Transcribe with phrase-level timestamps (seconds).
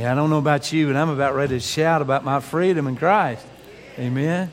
[0.00, 2.86] Yeah, I don't know about you, but I'm about ready to shout about my freedom
[2.86, 3.46] in Christ.
[3.98, 4.50] Amen.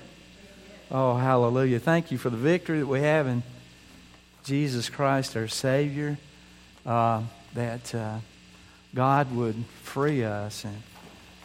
[0.91, 1.79] Oh, hallelujah.
[1.79, 3.43] Thank you for the victory that we have in
[4.43, 6.17] Jesus Christ, our Savior.
[6.85, 7.21] Uh,
[7.53, 8.17] that uh,
[8.93, 10.83] God would free us and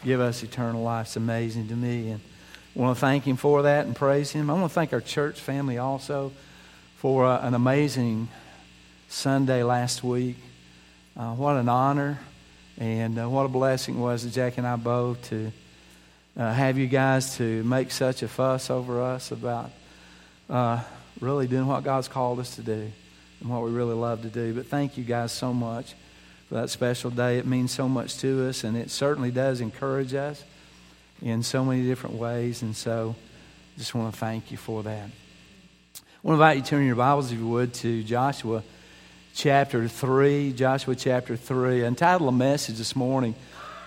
[0.03, 1.05] give us eternal life.
[1.05, 2.09] It's amazing to me.
[2.09, 2.19] And
[2.75, 4.49] I want to thank Him for that and praise Him.
[4.49, 6.33] I want to thank our church family also
[6.97, 8.27] for uh, an amazing
[9.07, 10.35] Sunday last week.
[11.15, 12.19] Uh, what an honor
[12.77, 15.51] and uh, what a blessing it was to Jack and I both to
[16.35, 19.69] uh, have you guys to make such a fuss over us about
[20.49, 20.81] uh,
[21.19, 22.91] really doing what God's called us to do
[23.41, 24.53] and what we really love to do.
[24.53, 25.93] But thank you guys so much
[26.49, 27.37] for that special day.
[27.37, 30.43] It means so much to us, and it certainly does encourage us
[31.21, 32.63] in so many different ways.
[32.63, 33.15] And so
[33.77, 35.09] just want to thank you for that.
[35.09, 38.63] I want to invite you to turn your Bibles, if you would, to Joshua
[39.33, 41.83] chapter 3, Joshua chapter 3.
[41.83, 43.35] I entitled a message this morning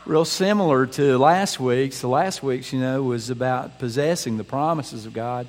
[0.05, 2.01] real similar to last week's.
[2.01, 5.47] The last week's, you know, was about possessing the promises of God.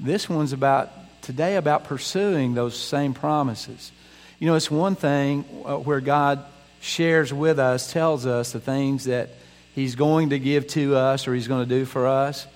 [0.00, 0.90] This one's about
[1.22, 3.92] today about pursuing those same promises.
[4.38, 6.44] You know, it's one thing uh, where God
[6.80, 9.30] shares with us, tells us the things that
[9.74, 12.46] He's going to give to us or He's going to do for us.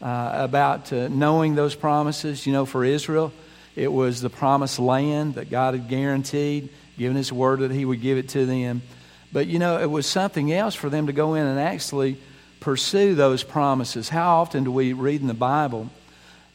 [0.00, 2.46] Uh, about uh, knowing those promises.
[2.46, 3.32] You know, for Israel,
[3.76, 8.00] it was the promised land that God had guaranteed, given His word that He would
[8.00, 8.82] give it to them.
[9.32, 12.18] But, you know, it was something else for them to go in and actually
[12.60, 14.08] pursue those promises.
[14.08, 15.90] How often do we read in the Bible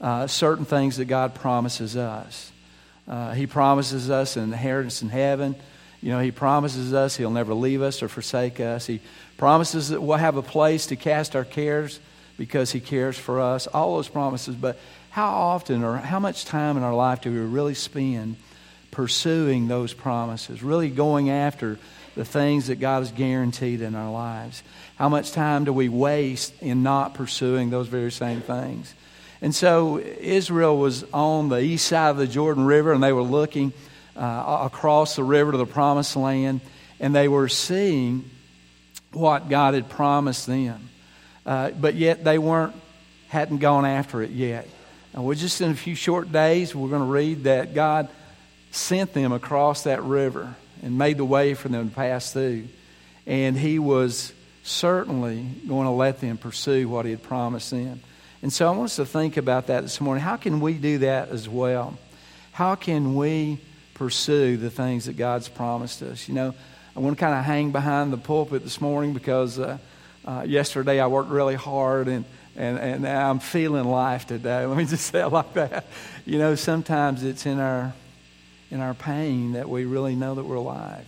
[0.01, 2.51] uh, certain things that God promises us?
[3.07, 5.55] Uh, he promises us an inheritance in heaven.
[6.03, 8.85] You know, He promises us He'll never leave us or forsake us.
[8.85, 8.99] He
[9.37, 11.99] promises that we'll have a place to cast our cares
[12.37, 13.67] because He cares for us.
[13.67, 14.55] All those promises.
[14.55, 14.77] But
[15.13, 18.35] how often or how much time in our life do we really spend
[18.89, 21.77] pursuing those promises, really going after
[22.15, 24.63] the things that God has guaranteed in our lives?
[24.95, 28.91] How much time do we waste in not pursuing those very same things?
[29.39, 33.21] And so Israel was on the east side of the Jordan River, and they were
[33.21, 33.71] looking
[34.17, 36.59] uh, across the river to the promised land,
[36.99, 38.27] and they were seeing
[39.11, 40.89] what God had promised them.
[41.45, 42.73] Uh, but yet they weren't
[43.27, 44.67] hadn't gone after it yet.
[45.13, 48.09] And we're just in a few short days, we're going to read that God
[48.71, 52.67] sent them across that river and made the way for them to pass through.
[53.27, 58.01] And He was certainly going to let them pursue what He had promised them.
[58.41, 60.23] And so I want us to think about that this morning.
[60.23, 61.97] How can we do that as well?
[62.51, 63.59] How can we
[63.93, 66.27] pursue the things that God's promised us?
[66.27, 66.55] You know,
[66.95, 69.77] I want to kind of hang behind the pulpit this morning because uh,
[70.25, 72.25] uh, yesterday I worked really hard and
[72.55, 74.65] and, and I'm feeling life today.
[74.65, 75.85] Let me just say it like that.
[76.25, 77.93] You know, sometimes it's in our,
[78.69, 81.05] in our pain that we really know that we're alive,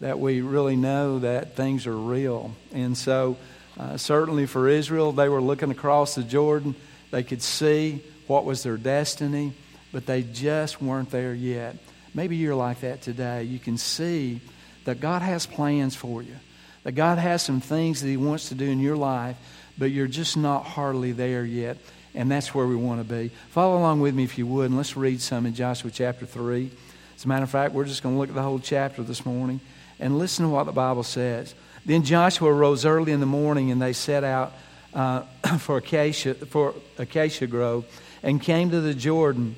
[0.00, 2.54] that we really know that things are real.
[2.72, 3.36] And so,
[3.78, 6.74] uh, certainly for Israel, they were looking across the Jordan.
[7.10, 9.52] They could see what was their destiny,
[9.92, 11.76] but they just weren't there yet.
[12.14, 13.42] Maybe you're like that today.
[13.42, 14.40] You can see
[14.84, 16.36] that God has plans for you,
[16.84, 19.36] that God has some things that He wants to do in your life
[19.78, 21.78] but you're just not hardly there yet.
[22.14, 23.30] And that's where we want to be.
[23.50, 26.70] Follow along with me if you would, and let's read some in Joshua chapter 3.
[27.14, 29.26] As a matter of fact, we're just going to look at the whole chapter this
[29.26, 29.60] morning
[30.00, 31.54] and listen to what the Bible says.
[31.84, 34.54] Then Joshua rose early in the morning, and they set out
[34.94, 35.20] uh,
[35.58, 37.84] for, Acacia, for Acacia Grove
[38.22, 39.54] and came to the Jordan,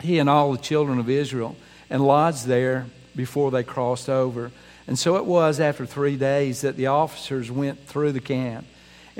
[0.00, 1.56] he and all the children of Israel,
[1.90, 4.50] and lodged there before they crossed over.
[4.86, 8.66] And so it was after three days that the officers went through the camp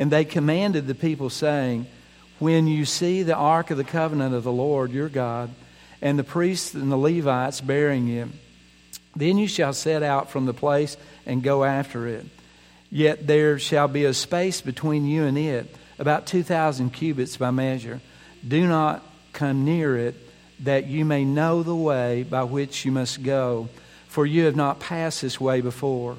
[0.00, 1.84] and they commanded the people, saying,
[2.38, 5.50] When you see the ark of the covenant of the Lord your God,
[6.00, 8.28] and the priests and the Levites bearing it,
[9.15, 10.97] then you shall set out from the place
[11.27, 12.25] and go after it.
[12.91, 15.66] Yet there shall be a space between you and it,
[15.99, 18.00] about 2,000 cubits by measure.
[18.49, 20.15] Do not come near it,
[20.61, 23.69] that you may know the way by which you must go,
[24.09, 26.17] for you have not passed this way before.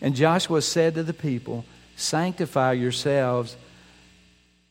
[0.00, 1.64] And Joshua said to the people,
[1.96, 3.56] Sanctify yourselves,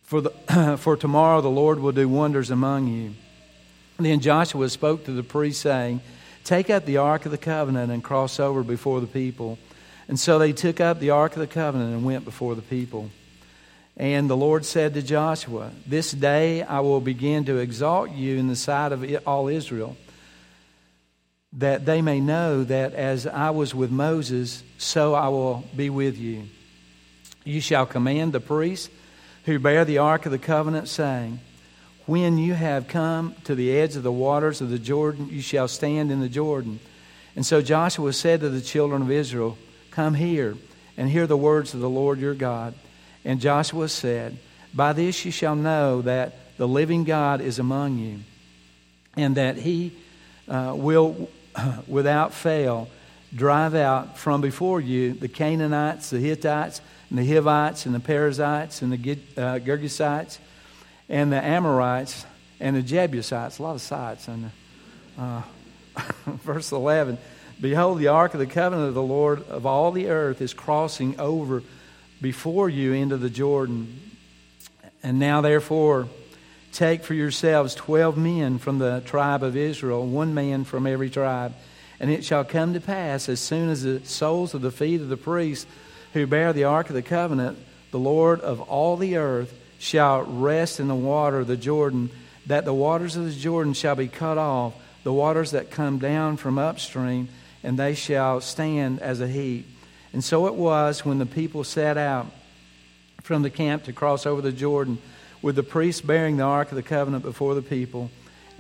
[0.04, 3.14] for, the, for tomorrow the Lord will do wonders among you.
[3.98, 6.02] then Joshua spoke to the priest, saying,
[6.44, 9.58] Take up the ark of the covenant and cross over before the people.
[10.08, 13.10] And so they took up the ark of the covenant and went before the people.
[13.96, 18.48] And the Lord said to Joshua, This day I will begin to exalt you in
[18.48, 19.96] the sight of all Israel,
[21.54, 26.18] that they may know that as I was with Moses, so I will be with
[26.18, 26.44] you.
[27.44, 28.90] You shall command the priests
[29.46, 31.40] who bear the ark of the covenant, saying,
[32.06, 35.68] When you have come to the edge of the waters of the Jordan, you shall
[35.68, 36.80] stand in the Jordan.
[37.36, 39.58] And so Joshua said to the children of Israel,
[39.92, 40.56] Come here,
[40.98, 42.74] and hear the words of the Lord your God.
[43.26, 44.38] And Joshua said,
[44.74, 48.20] By this you shall know that the living God is among you,
[49.18, 49.92] and that he
[50.48, 51.30] uh, will
[51.88, 52.90] without fail
[53.36, 58.82] drive out from before you the Canaanites, the Hittites, and the Hivites, and the Perizzites,
[58.82, 60.38] and the uh, Girgashites,
[61.10, 62.26] and the Amorites,
[62.60, 63.60] and the Jebusites.
[63.60, 64.28] A lot of sites.
[64.28, 64.52] And
[65.18, 65.42] uh,
[66.26, 67.18] verse 11
[67.62, 71.20] Behold, the ark of the covenant of the Lord of all the earth is crossing
[71.20, 71.64] over
[72.20, 74.00] before you into the Jordan.
[75.04, 76.08] And now, therefore,
[76.72, 81.54] take for yourselves twelve men from the tribe of Israel, one man from every tribe.
[82.04, 85.08] And it shall come to pass, as soon as the soles of the feet of
[85.08, 85.66] the priests
[86.12, 87.58] who bear the ark of the covenant,
[87.92, 92.10] the Lord of all the earth, shall rest in the water of the Jordan,
[92.46, 94.74] that the waters of the Jordan shall be cut off,
[95.06, 97.30] the waters that come down from upstream,
[97.64, 99.66] and they shall stand as a heap.
[100.12, 102.28] And so it was when the people set out
[103.22, 104.98] from the camp to cross over the Jordan,
[105.42, 108.12] with the priests bearing the ark of the covenant before the people.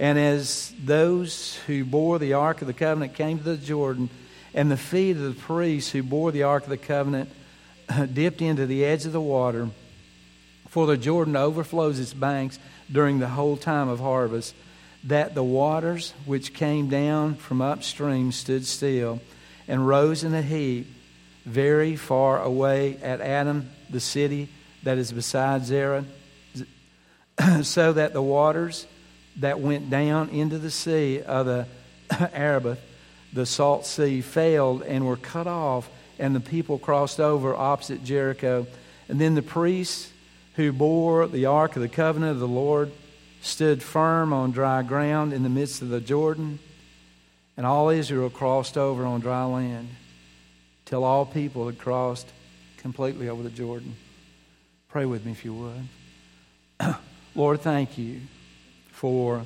[0.03, 4.09] And as those who bore the ark of the covenant came to the Jordan,
[4.53, 7.29] and the feet of the priests who bore the ark of the covenant
[7.87, 9.69] uh, dipped into the edge of the water,
[10.67, 12.59] for the Jordan overflows its banks
[12.91, 14.53] during the whole time of harvest,
[15.05, 19.21] that the waters which came down from upstream stood still
[19.69, 20.85] and rose in a heap
[21.45, 24.49] very far away at Adam, the city
[24.83, 26.03] that is beside Zerah,
[27.61, 28.85] so that the waters
[29.37, 31.67] that went down into the sea of the
[32.33, 32.77] Arabah,
[33.31, 35.89] the salt sea, failed and were cut off,
[36.19, 38.67] and the people crossed over opposite Jericho.
[39.07, 40.11] And then the priests
[40.55, 42.91] who bore the ark of the covenant of the Lord
[43.41, 46.59] stood firm on dry ground in the midst of the Jordan,
[47.57, 49.89] and all Israel crossed over on dry land
[50.85, 52.27] till all people had crossed
[52.77, 53.95] completely over the Jordan.
[54.89, 56.95] Pray with me if you would.
[57.35, 58.21] Lord, thank you
[59.03, 59.45] for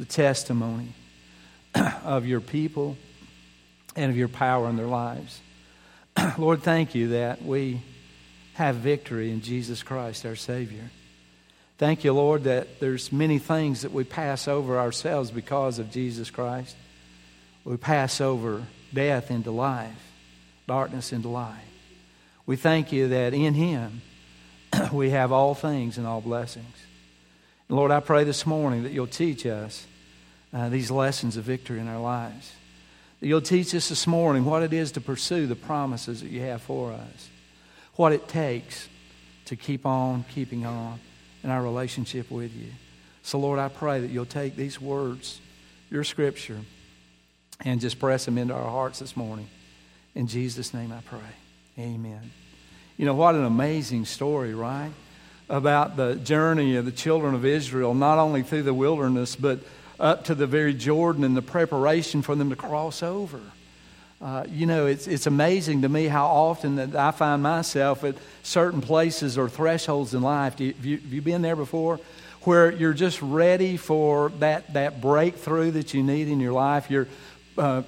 [0.00, 0.92] the testimony
[2.04, 2.96] of your people
[3.94, 5.40] and of your power in their lives.
[6.38, 7.82] Lord, thank you that we
[8.54, 10.90] have victory in Jesus Christ, our Savior.
[11.78, 16.28] Thank you, Lord, that there's many things that we pass over ourselves because of Jesus
[16.28, 16.74] Christ.
[17.64, 20.02] We pass over death into life,
[20.66, 21.54] darkness into light.
[22.44, 24.02] We thank you that in Him
[24.92, 26.85] we have all things and all blessings.
[27.68, 29.86] Lord, I pray this morning that you'll teach us
[30.52, 32.52] uh, these lessons of victory in our lives.
[33.20, 36.42] That you'll teach us this morning what it is to pursue the promises that you
[36.42, 37.28] have for us,
[37.96, 38.88] what it takes
[39.46, 41.00] to keep on keeping on
[41.42, 42.70] in our relationship with you.
[43.22, 45.40] So, Lord, I pray that you'll take these words,
[45.90, 46.60] your scripture,
[47.64, 49.48] and just press them into our hearts this morning.
[50.14, 51.18] In Jesus' name I pray.
[51.78, 52.30] Amen.
[52.96, 54.92] You know, what an amazing story, right?
[55.48, 59.60] About the journey of the children of Israel, not only through the wilderness, but
[59.98, 63.40] up to the very Jordan and the preparation for them to cross over.
[64.20, 68.16] Uh, you know, it's, it's amazing to me how often that I find myself at
[68.42, 70.58] certain places or thresholds in life.
[70.58, 72.00] You, have, you, have you been there before?
[72.42, 76.90] Where you're just ready for that, that breakthrough that you need in your life.
[76.90, 77.08] You're,
[77.58, 77.82] uh,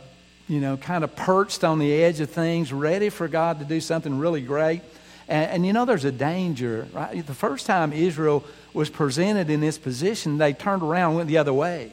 [0.48, 3.80] you know, kind of perched on the edge of things, ready for God to do
[3.80, 4.82] something really great.
[5.28, 7.24] And, and, you know, there's a danger, right?
[7.26, 11.38] The first time Israel was presented in this position, they turned around and went the
[11.38, 11.92] other way.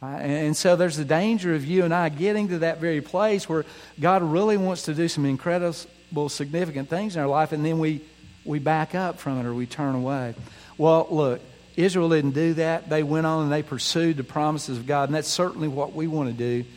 [0.00, 0.20] Right?
[0.20, 3.64] And so there's a danger of you and I getting to that very place where
[4.00, 8.00] God really wants to do some incredible, significant things in our life, and then we,
[8.44, 10.34] we back up from it or we turn away.
[10.76, 11.40] Well, look,
[11.76, 12.90] Israel didn't do that.
[12.90, 16.08] They went on and they pursued the promises of God, and that's certainly what we
[16.08, 16.68] want to do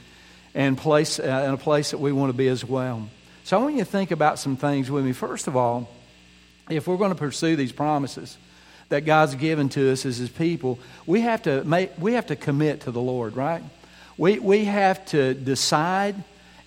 [0.54, 3.10] and place, uh, in a place that we want to be as well.
[3.46, 5.14] So I want you to think about some things with me.
[5.14, 5.88] First of all,
[6.68, 8.40] if we're going to pursue these promises
[8.90, 12.36] that God's given to us as His people, we have to make, we have to
[12.36, 13.62] commit to the Lord, right?
[14.18, 16.16] We, we have to decide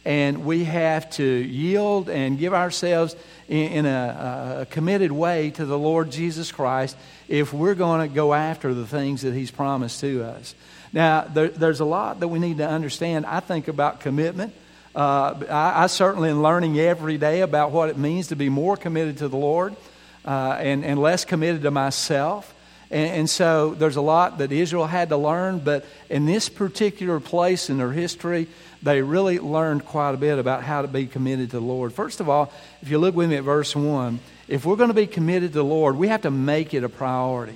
[0.04, 3.16] and we have to yield and give ourselves
[3.48, 8.14] in, in a, a, committed way to the Lord Jesus Christ if we're going to
[8.14, 10.54] go after the things that He's promised to us.
[10.92, 14.54] Now, there, there's a lot that we need to understand, I think, about commitment.
[14.98, 18.76] Uh, I, I, certainly am learning every day about what it means to be more
[18.76, 19.76] committed to the Lord
[20.24, 22.52] uh, and, and less committed to myself.
[22.90, 27.20] And, and, so there's a lot that Israel had to learn, but in this particular
[27.20, 28.48] place in their history,
[28.82, 31.92] they really learned quite a bit about how to be committed to the Lord.
[31.92, 32.52] First of all,
[32.82, 35.58] if you look with me at verse 1, if we're going to be committed to
[35.58, 37.54] the Lord, we have to make it a priority.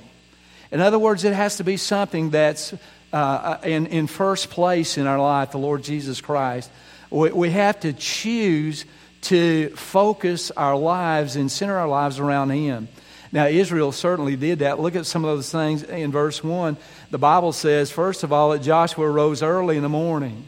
[0.70, 2.72] In other words, it has to be something that's
[3.12, 6.70] uh, in, in first place in our life, the Lord Jesus Christ
[7.12, 8.84] we, we have to choose
[9.22, 12.88] to focus our lives and center our lives around Him.
[13.30, 14.80] Now, Israel certainly did that.
[14.80, 16.76] Look at some of those things in verse 1.
[17.10, 20.44] The Bible says, first of all, that Joshua rose early in the morning.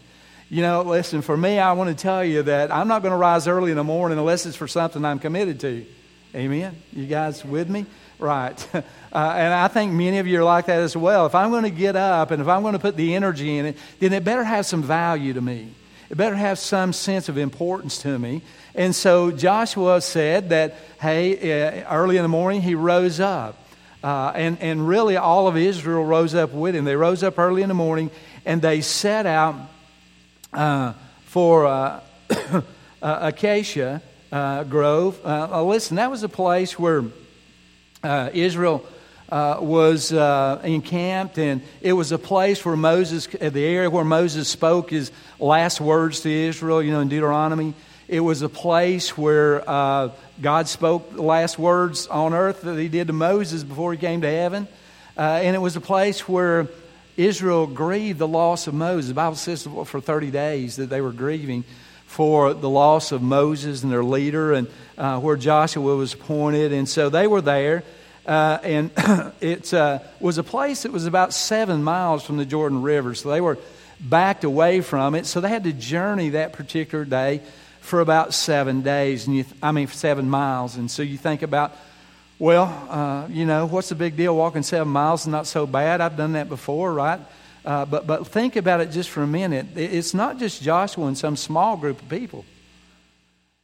[0.50, 3.16] You know, listen, for me, I want to tell you that I'm not going to
[3.16, 5.86] rise early in the morning unless it's for something I'm committed to.
[6.34, 6.76] Amen?
[6.92, 7.86] You guys with me?
[8.18, 8.68] Right.
[9.14, 11.26] Uh, and I think many of you are like that as well.
[11.26, 13.66] If I'm going to get up and if I'm going to put the energy in
[13.66, 15.70] it, then it better have some value to me.
[16.14, 18.42] It better have some sense of importance to me.
[18.76, 23.58] And so Joshua said that, hey, uh, early in the morning he rose up.
[24.00, 26.84] Uh, and, and really all of Israel rose up with him.
[26.84, 28.12] They rose up early in the morning
[28.44, 29.56] and they set out
[30.52, 30.92] uh,
[31.24, 32.00] for uh,
[33.02, 35.18] Acacia uh, Grove.
[35.66, 37.02] listen, that was a place where
[38.04, 38.86] Israel
[39.34, 44.04] uh, was uh, encamped, and it was a place where Moses, uh, the area where
[44.04, 45.10] Moses spoke his
[45.40, 47.74] last words to Israel, you know, in Deuteronomy.
[48.06, 50.10] It was a place where uh,
[50.40, 54.20] God spoke the last words on earth that he did to Moses before he came
[54.20, 54.68] to heaven.
[55.16, 56.68] Uh, and it was a place where
[57.16, 59.08] Israel grieved the loss of Moses.
[59.08, 61.64] The Bible says for 30 days that they were grieving
[62.06, 66.72] for the loss of Moses and their leader, and uh, where Joshua was appointed.
[66.72, 67.82] And so they were there.
[68.26, 68.90] Uh, and
[69.40, 73.14] it uh, was a place that was about seven miles from the Jordan River.
[73.14, 73.58] So they were
[74.00, 75.26] backed away from it.
[75.26, 77.42] So they had to journey that particular day
[77.80, 79.26] for about seven days.
[79.26, 80.76] And you, I mean, seven miles.
[80.76, 81.76] And so you think about,
[82.38, 84.34] well, uh, you know, what's the big deal?
[84.34, 86.00] Walking seven miles is not so bad.
[86.00, 87.20] I've done that before, right?
[87.64, 89.66] Uh, but, but think about it just for a minute.
[89.76, 92.44] It's not just Joshua and some small group of people.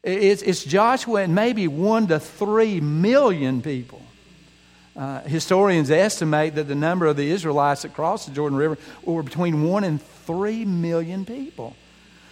[0.02, 4.00] It's, it's Joshua and maybe one to three million people
[5.00, 9.22] uh, historians estimate that the number of the Israelites that crossed the Jordan River were
[9.22, 11.74] between one and three million people.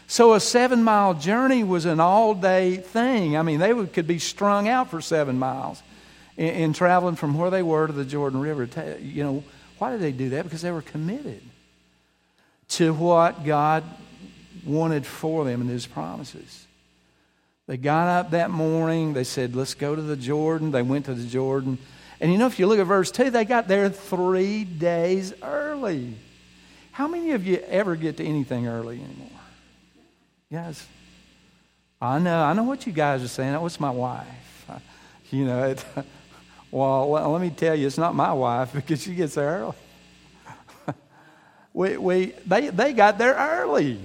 [0.06, 3.38] So a seven mile journey was an all day thing.
[3.38, 5.82] I mean, they would, could be strung out for seven miles
[6.36, 8.68] in, in, traveling from where they were to the Jordan River.
[9.00, 9.44] You know,
[9.78, 10.44] why did they do that?
[10.44, 11.40] Because they were committed
[12.68, 13.82] to what God
[14.66, 16.66] wanted for them and His promises.
[17.66, 19.14] They got up that morning.
[19.14, 20.70] They said, Let's go to the Jordan.
[20.70, 21.78] They went to the Jordan.
[22.20, 26.14] And you know, if you look at verse 2, they got there three days early.
[26.90, 29.28] How many of you ever get to anything early anymore?
[30.50, 30.84] Guys,
[32.00, 33.52] I know, I know what you guys are saying.
[33.52, 34.26] That was my wife.
[35.30, 35.84] You know, it,
[36.70, 39.74] well, let me tell you, it's not my wife because she gets there early.
[41.74, 44.00] we, we, they, they got there early.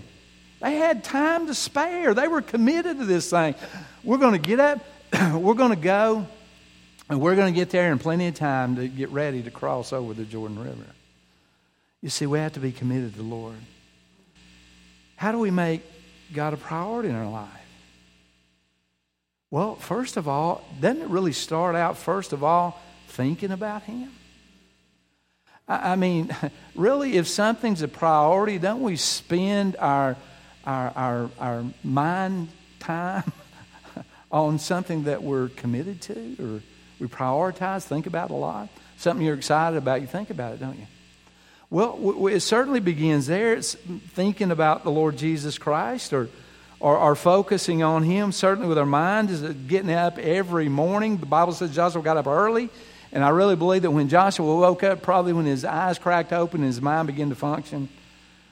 [0.60, 2.14] They had time to spare.
[2.14, 3.56] They were committed to this thing.
[4.04, 4.80] We're going to get up.
[5.34, 6.28] We're going to go.
[7.10, 9.92] And we're going to get there in plenty of time to get ready to cross
[9.92, 10.86] over the Jordan River.
[12.02, 13.56] You see, we have to be committed to the Lord.
[15.16, 15.84] How do we make
[16.34, 17.50] God a priority in our life?
[19.52, 24.12] Well, first of all, doesn't it really start out, first of all, thinking about Him?
[25.68, 26.36] I mean,
[26.76, 30.18] really, if something's a priority, don't we spend our,
[30.66, 33.32] our, our, our mind time
[34.32, 36.62] on something that we're committed to or
[37.04, 38.70] we prioritize, think about a lot.
[38.96, 40.88] Something you're excited about, you think about it, don't you?
[41.70, 43.56] Well, it certainly begins there.
[43.56, 43.76] It's
[44.14, 46.30] thinking about the Lord Jesus Christ or,
[46.80, 51.18] or, or focusing on Him, certainly with our mind, is getting up every morning.
[51.18, 52.70] The Bible says Joshua got up early.
[53.12, 56.62] And I really believe that when Joshua woke up, probably when his eyes cracked open
[56.62, 57.90] and his mind began to function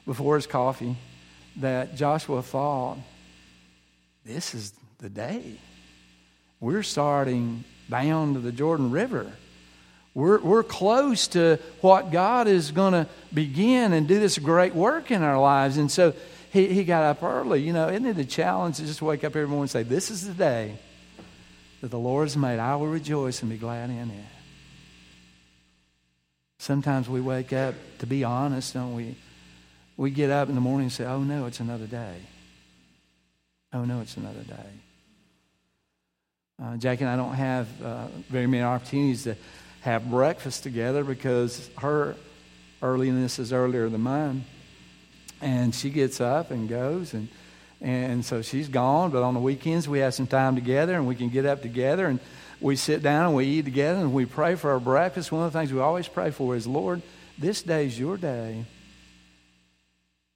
[0.06, 0.98] before his coffee,
[1.56, 2.98] that Joshua thought,
[4.26, 5.56] this is the day.
[6.60, 9.32] We're starting down to the Jordan River.
[10.16, 15.12] We're, we're close to what God is going to begin and do this great work
[15.12, 15.78] in our lives.
[15.78, 16.14] And so
[16.52, 17.62] he, he got up early.
[17.62, 20.10] You know, isn't it a challenge to just wake up every morning and say, This
[20.10, 20.78] is the day
[21.82, 22.60] that the Lord has made.
[22.60, 24.26] I will rejoice and be glad in it.
[26.60, 29.16] Sometimes we wake up, to be honest, don't we?
[29.98, 32.18] We get up in the morning and say, Oh no, it's another day.
[33.74, 34.70] Oh no, it's another day.
[36.60, 39.36] Uh, Jackie and I don't have uh, very many opportunities to
[39.82, 42.16] have breakfast together because her
[42.82, 44.46] earliness is earlier than mine.
[45.42, 47.28] And she gets up and goes, and,
[47.82, 49.10] and so she's gone.
[49.10, 52.06] But on the weekends, we have some time together, and we can get up together,
[52.06, 52.20] and
[52.60, 55.32] we sit down and we eat together, and we pray for our breakfast.
[55.32, 57.02] One of the things we always pray for is, Lord,
[57.40, 58.66] this day is your day.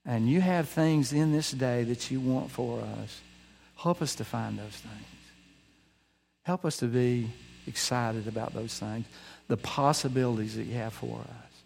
[0.04, 3.20] And you have things in this day that you want for us.
[3.76, 5.15] Help us to find those things.
[6.46, 7.28] Help us to be
[7.66, 9.04] excited about those things,
[9.48, 11.62] the possibilities that you have for us.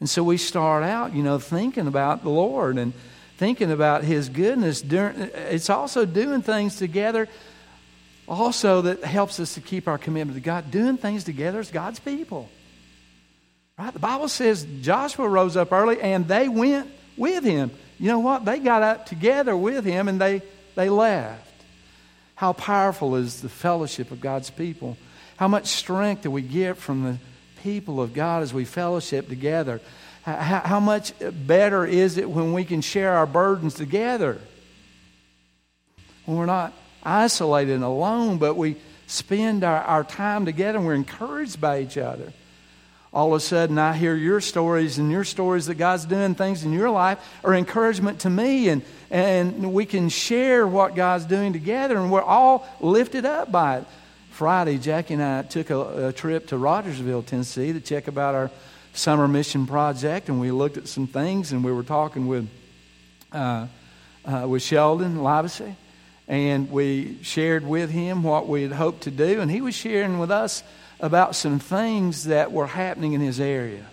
[0.00, 2.92] And so we start out, you know, thinking about the Lord and
[3.36, 4.82] thinking about His goodness.
[4.82, 7.28] During, It's also doing things together,
[8.26, 10.72] also that helps us to keep our commitment to God.
[10.72, 12.48] Doing things together as God's people.
[13.78, 13.92] Right?
[13.92, 17.70] The Bible says Joshua rose up early and they went with him.
[18.00, 18.44] You know what?
[18.44, 20.42] They got up together with him and they,
[20.74, 21.47] they left.
[22.38, 24.96] How powerful is the fellowship of God's people?
[25.38, 27.18] How much strength do we get from the
[27.64, 29.80] people of God as we fellowship together?
[30.22, 34.38] How, much better is it when we can share our burdens together?
[36.26, 38.76] When we're not isolated and alone, but we
[39.08, 42.32] spend our, our time together and we're encouraged by each other.
[43.18, 46.62] All of a sudden, I hear your stories and your stories that God's doing things
[46.62, 51.52] in your life are encouragement to me, and, and we can share what God's doing
[51.52, 53.86] together, and we're all lifted up by it.
[54.30, 58.52] Friday, Jackie and I took a, a trip to Rogersville, Tennessee to check about our
[58.92, 62.48] summer mission project, and we looked at some things, and we were talking with,
[63.32, 63.66] uh,
[64.26, 65.74] uh, with Sheldon Livesey,
[66.28, 70.20] and we shared with him what we had hoped to do, and he was sharing
[70.20, 70.62] with us
[71.00, 73.86] about some things that were happening in his area.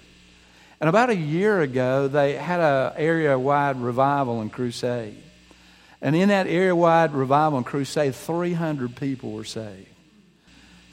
[0.80, 5.22] And about a year ago, they had an area wide revival and crusade.
[6.02, 9.88] And in that area wide revival and crusade, 300 people were saved.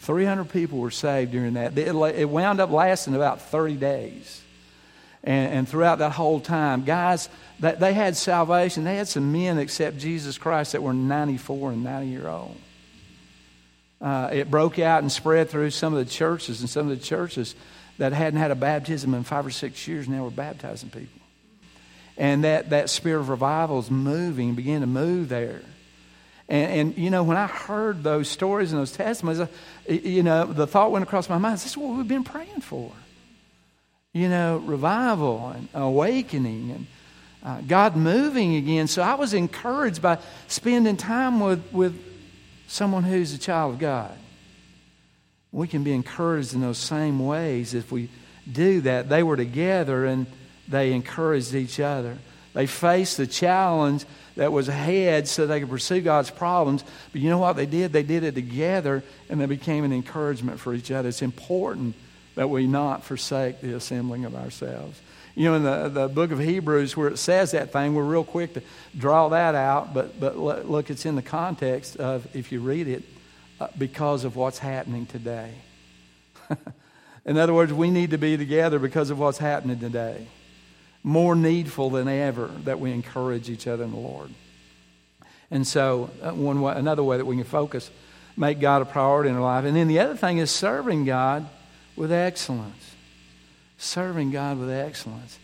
[0.01, 1.77] 300 people were saved during that.
[1.77, 4.41] It wound up lasting about 30 days.
[5.25, 7.29] And, and throughout that whole time, guys,
[7.61, 8.85] they had salvation.
[8.85, 12.57] They had some men accept Jesus Christ that were 94 and 90 year old
[14.03, 17.05] uh, it broke out and spread through some of the churches, and some of the
[17.05, 17.55] churches
[17.99, 21.21] that hadn't had a baptism in five or six years now were baptizing people.
[22.17, 25.63] And that, that spirit of revival is moving, began to move there.
[26.49, 29.47] And, and, you know, when I heard those stories and those testimonies, uh,
[29.89, 32.93] you know, the thought went across my mind this is what we've been praying for.
[34.13, 36.87] You know, revival and awakening and
[37.45, 38.89] uh, God moving again.
[38.89, 40.19] So I was encouraged by
[40.49, 42.12] spending time with, with
[42.73, 44.17] someone who's a child of God.
[45.53, 48.09] We can be encouraged in those same ways if we
[48.51, 49.11] do that.
[49.11, 50.27] They were together and
[50.67, 52.17] they encouraged each other.
[52.55, 56.83] They faced the challenge that was ahead so they could pursue God's problems.
[57.13, 57.93] But you know what they did?
[57.93, 61.11] They did it together and they became an encouragement for each other.
[61.11, 61.95] It's important
[62.37, 64.99] that we not forsake the assembling of ourselves.
[65.35, 68.25] You know, in the, the book of Hebrews, where it says that thing, we're real
[68.25, 68.63] quick to
[68.97, 73.03] draw that out, but, but look, it's in the context of, if you read it,
[73.59, 75.55] uh, because of what's happening today.
[77.25, 80.27] in other words, we need to be together because of what's happening today.
[81.03, 84.31] More needful than ever that we encourage each other in the Lord.
[85.51, 87.91] And so, uh, one way, another way that we can focus,
[88.37, 89.65] make God a priority in our life.
[89.65, 91.49] And then the other thing is serving God
[91.97, 92.92] with excellence
[93.83, 95.39] serving God with excellence.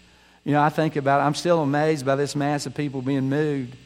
[0.45, 3.77] You know, I think about I'm still amazed by this mass of people being moved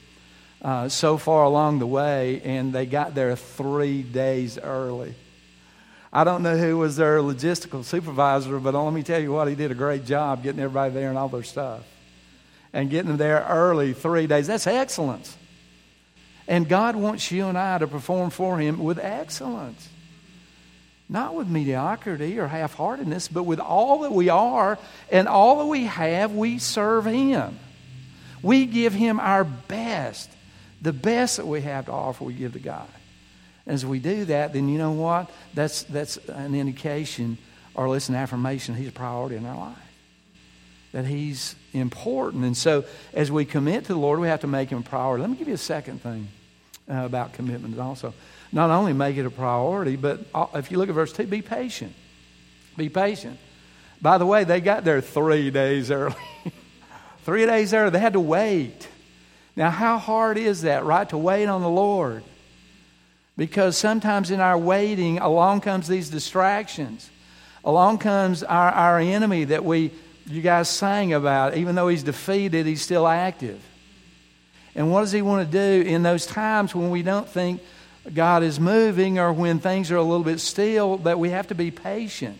[0.60, 5.14] uh, so far along the way, and they got there three days early.
[6.12, 9.54] I don't know who was their logistical supervisor, but let me tell you what, he
[9.54, 11.82] did a great job getting everybody there and all their stuff.
[12.74, 14.46] And getting them there early, three days.
[14.46, 15.36] That's excellence.
[16.46, 19.88] And God wants you and I to perform for Him with excellence.
[21.12, 24.78] Not with mediocrity or half heartedness, but with all that we are
[25.10, 27.58] and all that we have, we serve Him.
[28.42, 30.30] We give Him our best.
[30.80, 32.88] The best that we have to offer, we give to God.
[33.66, 35.30] As we do that, then you know what?
[35.52, 37.36] That's, that's an indication
[37.74, 39.76] or at least an affirmation He's a priority in our life.
[40.92, 42.44] That He's important.
[42.44, 45.20] And so as we commit to the Lord, we have to make Him a priority.
[45.20, 46.28] Let me give you a second thing
[46.90, 48.14] uh, about commitment also
[48.52, 51.40] not only make it a priority, but uh, if you look at verse 2, be
[51.40, 51.94] patient.
[52.76, 53.38] Be patient.
[54.00, 56.14] By the way, they got there three days early.
[57.24, 57.90] three days early.
[57.90, 58.88] They had to wait.
[59.56, 61.08] Now, how hard is that, right?
[61.10, 62.24] To wait on the Lord.
[63.36, 67.10] Because sometimes in our waiting, along comes these distractions.
[67.64, 69.92] Along comes our, our enemy that we,
[70.26, 71.56] you guys sang about.
[71.56, 73.62] Even though he's defeated, he's still active.
[74.74, 77.62] And what does he want to do in those times when we don't think
[78.12, 81.54] God is moving or when things are a little bit still, that we have to
[81.54, 82.38] be patient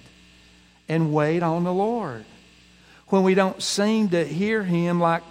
[0.88, 2.25] and wait on the Lord.
[3.09, 5.22] When we don't seem to hear Him like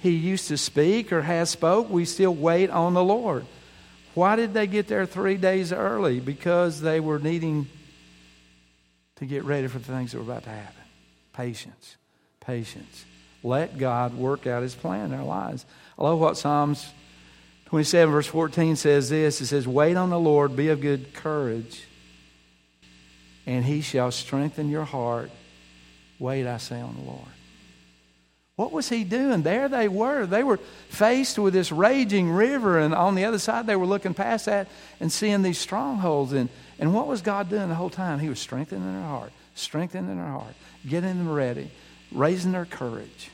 [0.00, 3.46] He used to speak or has spoke, we still wait on the Lord.
[4.14, 6.20] Why did they get there three days early?
[6.20, 7.66] Because they were needing
[9.16, 10.82] to get ready for the things that were about to happen.
[11.32, 11.96] Patience.
[12.40, 13.04] Patience.
[13.42, 15.64] Let God work out His plan in our lives.
[15.98, 16.90] I love what Psalms
[17.70, 21.84] 27, verse 14 says this it says, Wait on the Lord, be of good courage,
[23.46, 25.30] and he shall strengthen your heart.
[26.18, 27.28] Wait, I say, on the Lord.
[28.56, 29.42] What was he doing?
[29.42, 30.26] There they were.
[30.26, 34.14] They were faced with this raging river, and on the other side, they were looking
[34.14, 34.66] past that
[34.98, 36.32] and seeing these strongholds.
[36.32, 36.48] And,
[36.80, 38.18] and what was God doing the whole time?
[38.18, 40.54] He was strengthening their heart, strengthening their heart,
[40.84, 41.70] getting them ready,
[42.10, 43.30] raising their courage,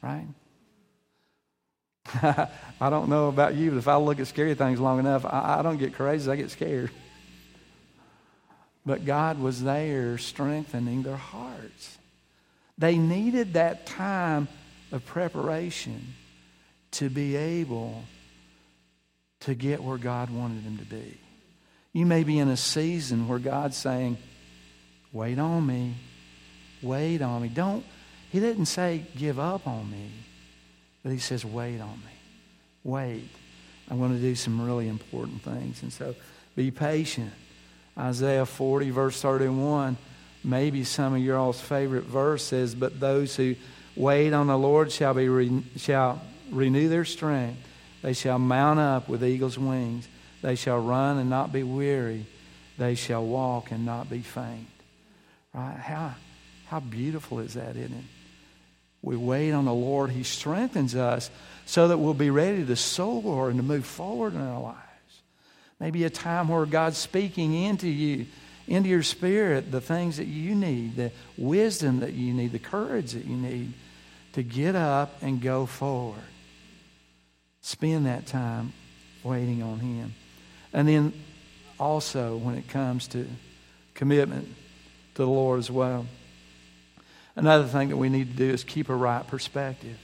[0.00, 0.26] right?
[2.22, 5.56] I don't know about you, but if I look at scary things long enough, I,
[5.58, 6.90] I don't get crazy, I get scared.
[8.86, 11.98] But God was there strengthening their hearts.
[12.76, 14.48] They needed that time
[14.92, 16.14] of preparation
[16.92, 18.04] to be able
[19.40, 21.18] to get where God wanted them to be.
[21.92, 24.18] You may be in a season where God's saying,
[25.12, 25.94] Wait on me.
[26.82, 27.48] Wait on me.
[27.48, 27.84] Don't,
[28.30, 30.10] He didn't say, Give up on me,
[31.04, 32.12] but He says, Wait on me.
[32.82, 33.28] Wait.
[33.88, 35.82] I'm going to do some really important things.
[35.82, 36.16] And so
[36.56, 37.30] be patient.
[37.96, 39.96] Isaiah 40, verse 31
[40.44, 43.56] maybe some of your all's favorite verse says, But those who
[43.96, 47.58] wait on the Lord shall, be re- shall renew their strength.
[48.02, 50.06] They shall mount up with eagle's wings.
[50.42, 52.26] They shall run and not be weary.
[52.76, 54.68] They shall walk and not be faint.
[55.54, 55.76] Right?
[55.76, 56.14] How,
[56.66, 58.04] how beautiful is that, isn't it?
[59.04, 60.10] We wait on the Lord.
[60.10, 61.30] He strengthens us
[61.66, 64.78] so that we'll be ready to soar and to move forward in our lives.
[65.78, 68.26] Maybe a time where God's speaking into you
[68.66, 73.12] into your spirit the things that you need, the wisdom that you need, the courage
[73.12, 73.74] that you need
[74.32, 76.22] to get up and go forward.
[77.60, 78.72] Spend that time
[79.22, 80.14] waiting on Him.
[80.72, 81.12] And then
[81.78, 83.28] also, when it comes to
[83.94, 84.48] commitment
[85.14, 86.06] to the Lord as well,
[87.36, 89.98] another thing that we need to do is keep a right perspective.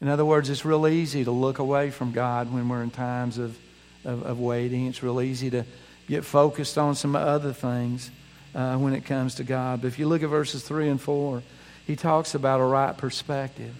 [0.00, 3.38] In other words, it's real easy to look away from God when we're in times
[3.38, 3.58] of,
[4.04, 4.86] of, of waiting.
[4.86, 5.64] It's real easy to
[6.08, 8.10] get focused on some other things
[8.54, 9.80] uh, when it comes to God.
[9.80, 11.42] But if you look at verses 3 and 4,
[11.86, 13.74] he talks about a right perspective.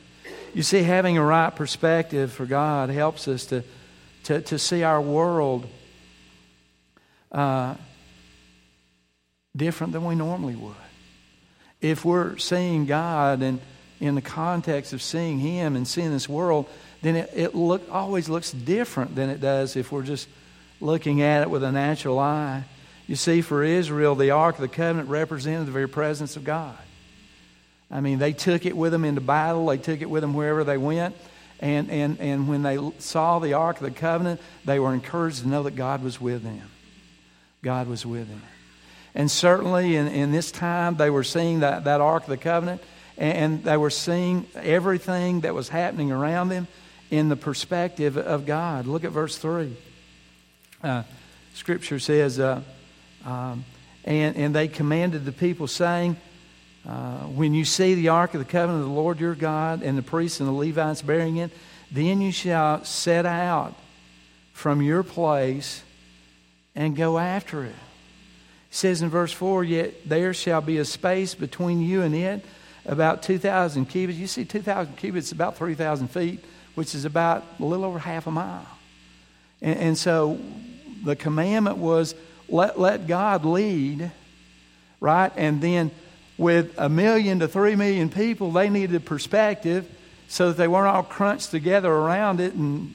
[0.54, 3.62] You see, having a right perspective for God helps us to,
[4.24, 5.66] to, to see our world
[7.30, 7.74] uh,
[9.54, 10.74] different than we normally would.
[11.90, 13.60] If we're seeing God and
[14.00, 16.68] in the context of seeing Him and seeing this world,
[17.02, 20.28] then it, it look, always looks different than it does if we're just
[20.80, 22.64] looking at it with a natural eye.
[23.06, 26.76] You see, for Israel, the Ark of the Covenant represented the very presence of God.
[27.88, 30.64] I mean, they took it with them into battle, they took it with them wherever
[30.64, 31.14] they went.
[31.60, 35.48] And, and, and when they saw the Ark of the Covenant, they were encouraged to
[35.48, 36.68] know that God was with them.
[37.62, 38.42] God was with them.
[39.16, 42.82] And certainly in, in this time, they were seeing that, that Ark of the Covenant,
[43.16, 46.68] and they were seeing everything that was happening around them
[47.10, 48.86] in the perspective of God.
[48.86, 49.74] Look at verse 3
[50.82, 51.02] uh,
[51.54, 52.60] Scripture says, uh,
[53.24, 53.64] um,
[54.04, 56.18] and, and they commanded the people, saying,
[56.86, 59.96] uh, When you see the ark of the covenant of the Lord your God, and
[59.96, 61.52] the priests and the Levites bearing it,
[61.90, 63.74] then you shall set out
[64.52, 65.82] from your place
[66.74, 67.74] and go after it.
[68.70, 72.44] Says in verse 4 Yet there shall be a space between you and it,
[72.84, 74.18] about 2,000 cubits.
[74.18, 78.26] You see, 2,000 cubits is about 3,000 feet, which is about a little over half
[78.26, 78.66] a mile.
[79.62, 80.38] And, and so
[81.04, 82.14] the commandment was
[82.48, 84.10] let, let God lead,
[85.00, 85.32] right?
[85.36, 85.90] And then
[86.38, 89.90] with a million to three million people, they needed perspective
[90.28, 92.94] so that they weren't all crunched together around it and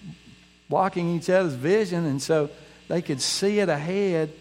[0.70, 2.06] blocking each other's vision.
[2.06, 2.50] And so
[2.88, 4.32] they could see it ahead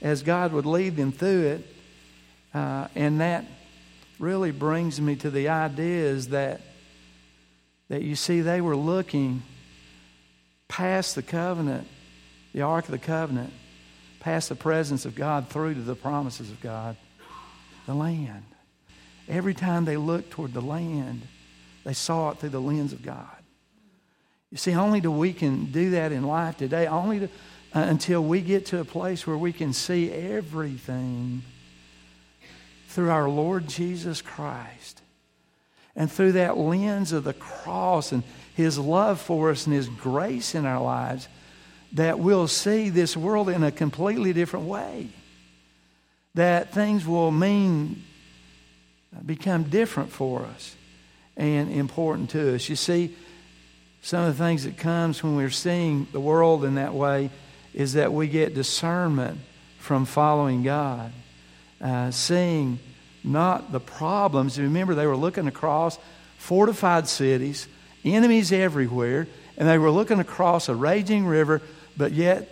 [0.00, 1.66] as God would lead them through it.
[2.52, 3.44] Uh, and that
[4.18, 6.60] really brings me to the idea is that,
[7.88, 9.42] that you see, they were looking
[10.68, 11.86] past the covenant
[12.52, 13.52] the Ark of the Covenant,
[14.20, 16.96] past the presence of God through to the promises of God,
[17.86, 18.44] the land.
[19.28, 21.22] Every time they looked toward the land,
[21.84, 23.28] they saw it through the lens of God.
[24.50, 27.28] You see, only do we can do that in life today, only to,
[27.74, 31.42] uh, until we get to a place where we can see everything
[32.88, 35.00] through our Lord Jesus Christ.
[35.94, 38.24] And through that lens of the cross and
[38.56, 41.28] His love for us and His grace in our lives,
[41.92, 45.08] that we'll see this world in a completely different way.
[46.34, 48.02] That things will mean,
[49.24, 50.74] become different for us
[51.36, 52.68] and important to us.
[52.68, 53.16] You see,
[54.02, 57.30] some of the things that comes when we're seeing the world in that way
[57.74, 59.40] is that we get discernment
[59.78, 61.12] from following God,
[61.80, 62.78] uh, seeing
[63.22, 64.58] not the problems.
[64.58, 65.98] Remember, they were looking across
[66.38, 67.68] fortified cities,
[68.04, 71.60] enemies everywhere, and they were looking across a raging river
[72.00, 72.48] but yet,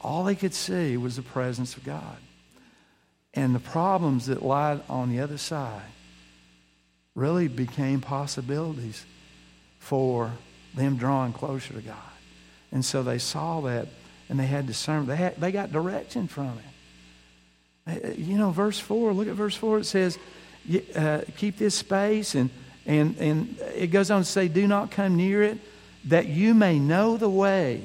[0.00, 2.16] all they could see was the presence of God.
[3.34, 5.82] And the problems that lied on the other side
[7.16, 9.04] really became possibilities
[9.80, 10.30] for
[10.74, 11.96] them drawing closer to God.
[12.70, 13.88] And so they saw that
[14.32, 15.08] and they had discernment.
[15.08, 16.58] They, had, they got direction from
[17.86, 18.06] it.
[18.06, 19.80] Uh, you know, verse 4, look at verse 4.
[19.80, 20.18] It says,
[20.96, 22.34] uh, keep this space.
[22.34, 22.48] And,
[22.86, 25.58] and, and it goes on to say, do not come near it,
[26.06, 27.82] that you may know the way.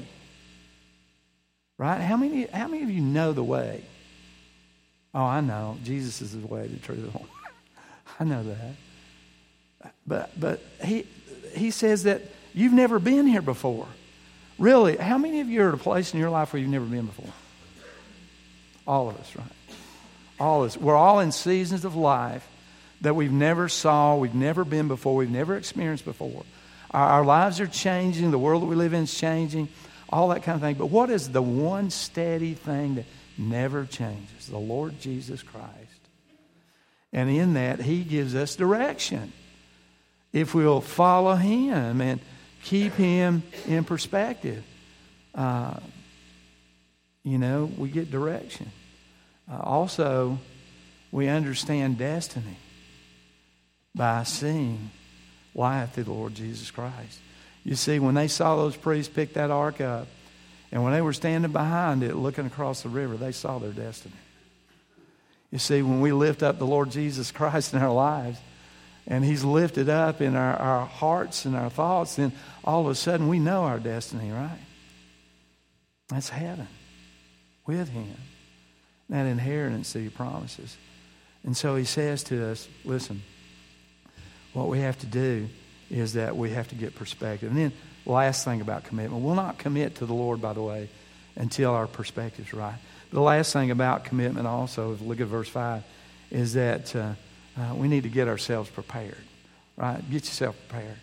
[1.77, 1.99] Right?
[1.99, 3.83] How many, how many of you know the way?
[5.13, 5.77] Oh, I know.
[5.83, 7.19] Jesus is the way, the truth, the
[8.21, 9.91] I know that.
[10.07, 11.05] But, but he,
[11.53, 12.21] he says that
[12.53, 13.87] you've never been here before.
[14.57, 16.85] Really, how many of you are at a place in your life where you've never
[16.85, 17.33] been before?
[18.87, 19.45] All of us, right?
[20.39, 20.77] All of us.
[20.77, 22.47] We're all in seasons of life
[23.01, 26.43] that we've never saw, we've never been before, we've never experienced before.
[26.91, 29.69] Our, our lives are changing, the world that we live in is changing,
[30.09, 30.75] all that kind of thing.
[30.75, 33.05] But what is the one steady thing that
[33.37, 34.47] never changes?
[34.47, 35.67] The Lord Jesus Christ.
[37.13, 39.33] And in that, He gives us direction.
[40.33, 42.19] If we'll follow Him and
[42.67, 44.63] keep Him in perspective,
[45.33, 45.79] uh,
[47.23, 48.69] you know, we get direction.
[49.49, 50.37] Uh, also,
[51.11, 52.57] we understand destiny
[53.95, 54.91] by seeing
[55.55, 57.19] life through the Lord Jesus Christ.
[57.63, 60.07] You see, when they saw those priests pick that ark up,
[60.71, 64.13] and when they were standing behind it looking across the river, they saw their destiny.
[65.51, 68.39] You see, when we lift up the Lord Jesus Christ in our lives,
[69.07, 72.33] and He's lifted up in our, our hearts and our thoughts, then
[72.67, 74.59] all of a sudden we know our destiny, right?
[76.09, 76.67] That's heaven
[77.65, 78.13] with Him.
[79.09, 80.75] That inheritance that He promises.
[81.45, 83.23] And so He says to us, listen,
[84.51, 85.47] what we have to do
[85.89, 87.49] is that we have to get perspective.
[87.49, 87.71] And then,
[88.05, 90.89] last thing about commitment we'll not commit to the Lord, by the way,
[91.37, 92.77] until our perspective's right.
[93.11, 95.83] The last thing about commitment, also, if look at verse 5,
[96.31, 97.13] is that uh,
[97.57, 99.23] uh, we need to get ourselves prepared,
[99.77, 100.01] right?
[100.11, 100.97] Get yourself prepared,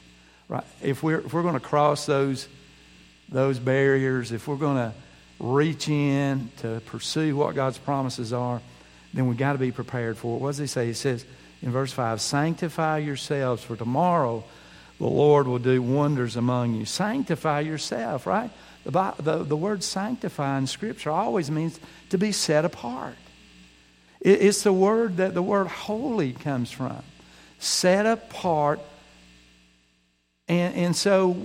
[0.49, 0.65] right?
[0.83, 2.49] If we're, if we're going to cross those,
[3.29, 4.93] those barriers, if we're going to
[5.41, 8.61] reach in to pursue what God's promises are,
[9.13, 10.41] then we've got to be prepared for it.
[10.41, 10.87] What does he say?
[10.87, 11.25] He says,
[11.63, 14.45] in verse 5 Sanctify yourselves, for tomorrow
[14.99, 16.85] the Lord will do wonders among you.
[16.85, 18.51] Sanctify yourself, right?
[18.85, 21.81] The, the, the word sanctify in Scripture always means
[22.11, 23.17] to be set apart.
[24.21, 27.03] It, it's the word that the word holy comes from.
[27.59, 28.81] Set apart.
[30.49, 31.37] And, and so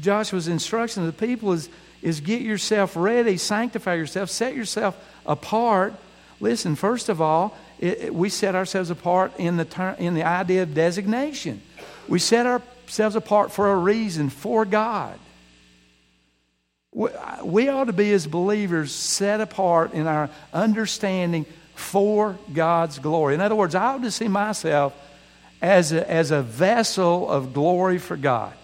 [0.00, 1.68] Joshua's instruction to the people is,
[2.02, 5.94] is get yourself ready, sanctify yourself, set yourself apart.
[6.40, 10.24] Listen, first of all, it, it, we set ourselves apart in the, ter- in the
[10.24, 11.60] idea of designation.
[12.08, 15.18] We set ourselves apart for a reason, for God.
[16.92, 17.10] We,
[17.44, 23.34] we ought to be, as believers, set apart in our understanding for God's glory.
[23.34, 24.94] In other words, I ought to see myself
[25.60, 28.54] as a, as a vessel of glory for God,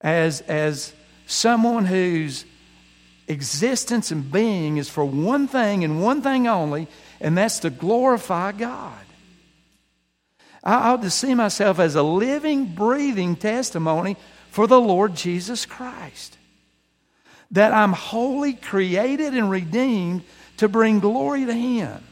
[0.00, 0.92] as, as
[1.26, 2.44] someone whose
[3.28, 6.88] existence and being is for one thing and one thing only,
[7.20, 8.98] and that's to glorify God.
[10.64, 14.16] I ought to see myself as a living, breathing testimony
[14.50, 16.36] for the Lord Jesus Christ.
[17.50, 20.22] That I'm wholly created and redeemed
[20.58, 22.02] to bring glory to Him.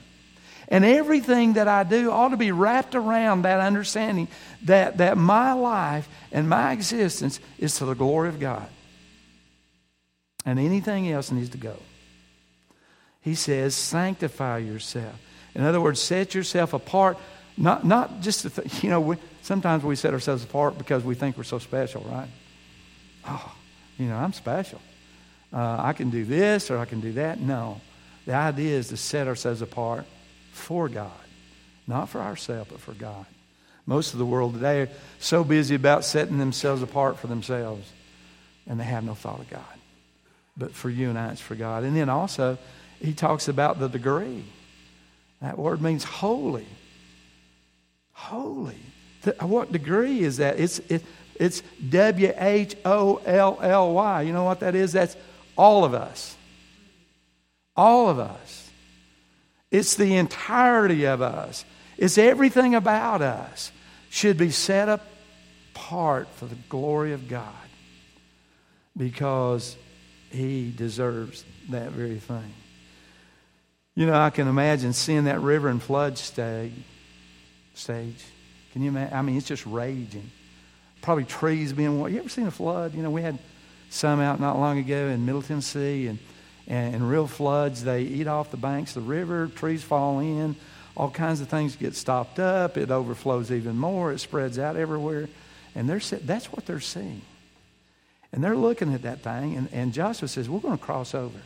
[0.70, 4.28] And everything that I do ought to be wrapped around that understanding
[4.64, 8.68] that, that my life and my existence is to the glory of God
[10.46, 11.76] and anything else needs to go.
[13.20, 15.20] He says, sanctify yourself.
[15.56, 17.18] In other words, set yourself apart.
[17.56, 21.36] Not, not just, th- you know, we, sometimes we set ourselves apart because we think
[21.36, 22.28] we're so special, right?
[23.26, 23.52] Oh,
[23.98, 24.80] you know, I'm special.
[25.52, 27.40] Uh, I can do this or I can do that.
[27.40, 27.80] No.
[28.24, 30.06] The idea is to set ourselves apart
[30.60, 31.10] for God,
[31.86, 33.26] not for ourselves, but for God.
[33.86, 37.90] Most of the world today are so busy about setting themselves apart for themselves,
[38.68, 39.64] and they have no thought of God
[40.60, 41.82] but for you and I, it's for God.
[41.82, 42.58] And then also,
[43.00, 44.44] he talks about the degree.
[45.40, 46.66] That word means holy.
[48.12, 48.78] Holy.
[49.40, 50.60] What degree is that?
[50.60, 51.02] It's, it,
[51.34, 54.22] it's W H O L L Y.
[54.22, 54.92] You know what that is?
[54.92, 55.16] That's
[55.56, 56.36] all of us.
[57.74, 58.59] All of us.
[59.70, 61.64] It's the entirety of us.
[61.96, 63.72] It's everything about us
[64.08, 67.54] should be set apart for the glory of God
[68.96, 69.76] because
[70.30, 72.54] he deserves that very thing.
[73.94, 76.72] You know, I can imagine seeing that river and flood stage.
[77.74, 78.24] Stage.
[78.72, 79.16] Can you imagine?
[79.16, 80.30] I mean, it's just raging.
[81.02, 81.98] Probably trees being.
[81.98, 82.94] You ever seen a flood?
[82.94, 83.38] You know, we had
[83.90, 86.18] some out not long ago in Middle Tennessee, and,
[86.70, 87.84] and, and real floods.
[87.84, 89.48] They eat off the banks of the river.
[89.48, 90.56] Trees fall in.
[90.96, 92.78] All kinds of things get stopped up.
[92.78, 94.12] It overflows even more.
[94.12, 95.28] It spreads out everywhere.
[95.74, 97.22] And they're, that's what they're seeing.
[98.32, 101.38] And they're looking at that thing, and, and Joshua says, We're going to cross over.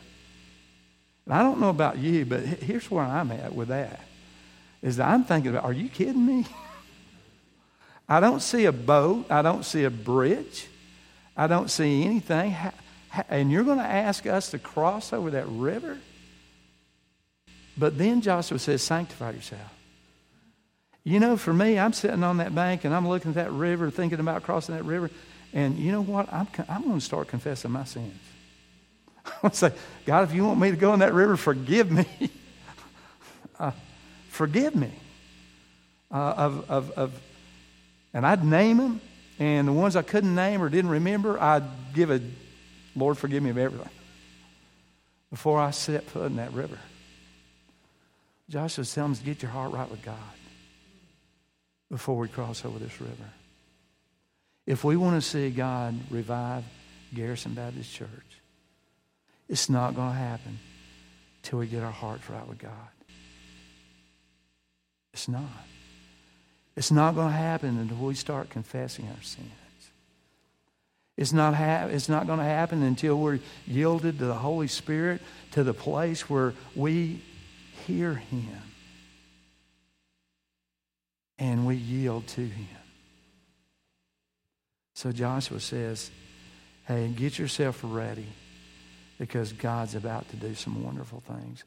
[1.24, 4.00] And I don't know about you, but here's where I'm at with that.
[4.82, 6.44] Is that I'm thinking about, are you kidding me?
[8.08, 9.30] I don't see a boat.
[9.30, 10.66] I don't see a bridge.
[11.34, 12.54] I don't see anything.
[13.28, 15.98] And you're going to ask us to cross over that river?
[17.76, 19.72] But then Joshua says, sanctify yourself.
[21.02, 23.90] You know, for me, I'm sitting on that bank and I'm looking at that river,
[23.90, 25.10] thinking about crossing that river.
[25.52, 26.32] And you know what?
[26.32, 28.14] I'm, I'm going to start confessing my sins.
[29.26, 29.72] I'm going to say,
[30.06, 32.06] God, if you want me to go in that river, forgive me.
[33.58, 33.72] uh,
[34.30, 34.90] forgive me.
[36.10, 37.20] Uh, of, of, of,
[38.14, 39.00] and I'd name them.
[39.38, 42.20] And the ones I couldn't name or didn't remember, I'd give a,
[42.96, 43.90] Lord, forgive me of everything.
[45.30, 46.78] Before I set foot in that river.
[48.48, 50.16] Joshua tells them, get your heart right with God
[51.90, 53.30] before we cross over this river.
[54.66, 56.64] If we want to see God revive
[57.14, 58.08] Garrison Baptist Church,
[59.48, 60.58] it's not going to happen
[61.42, 62.70] till we get our hearts right with God.
[65.12, 65.42] It's not.
[66.76, 69.50] It's not going to happen until we start confessing our sins.
[71.16, 75.22] It's not, ha- it's not going to happen until we're yielded to the Holy Spirit
[75.52, 77.22] to the place where we
[77.86, 78.62] hear Him
[81.38, 82.66] and we yield to Him.
[84.94, 86.10] So Joshua says,
[86.86, 88.26] hey, get yourself ready
[89.18, 91.64] because God's about to do some wonderful things.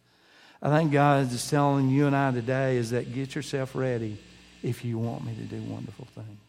[0.61, 4.17] I think God is telling you and I today is that get yourself ready
[4.63, 6.39] if you want me to do wonderful things.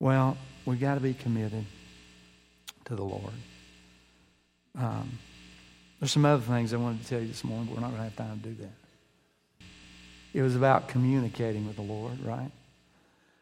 [0.00, 1.64] Well, we've got to be committed
[2.86, 3.32] to the Lord.
[4.78, 5.18] Um,
[6.00, 7.98] there's some other things I wanted to tell you this morning, but we're not going
[7.98, 9.66] to have time to do that.
[10.34, 12.50] It was about communicating with the Lord, right?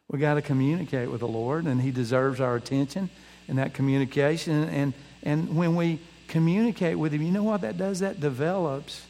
[0.08, 3.08] We got to communicate with the Lord, and He deserves our attention
[3.48, 4.64] in that communication.
[4.64, 8.00] And, and when we communicate with Him, you know what that does?
[8.00, 9.06] That develops